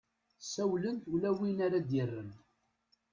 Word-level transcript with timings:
ssawlent 0.41 1.03
ula 1.13 1.31
win 1.37 1.57
ara 1.65 1.75
ad-yerren 1.79 2.29